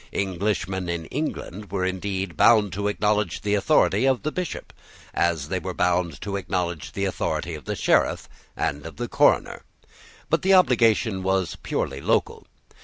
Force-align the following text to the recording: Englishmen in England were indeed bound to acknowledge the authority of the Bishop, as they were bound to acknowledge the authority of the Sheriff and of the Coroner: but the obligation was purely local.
Englishmen 0.13 0.89
in 0.89 1.05
England 1.05 1.71
were 1.71 1.85
indeed 1.85 2.35
bound 2.35 2.73
to 2.73 2.87
acknowledge 2.87 3.41
the 3.41 3.53
authority 3.53 4.07
of 4.07 4.23
the 4.23 4.31
Bishop, 4.31 4.73
as 5.13 5.49
they 5.49 5.59
were 5.59 5.75
bound 5.75 6.19
to 6.21 6.37
acknowledge 6.37 6.93
the 6.93 7.05
authority 7.05 7.53
of 7.53 7.65
the 7.65 7.75
Sheriff 7.75 8.27
and 8.57 8.83
of 8.87 8.95
the 8.95 9.07
Coroner: 9.07 9.61
but 10.27 10.41
the 10.41 10.55
obligation 10.55 11.21
was 11.21 11.55
purely 11.57 12.01
local. 12.01 12.47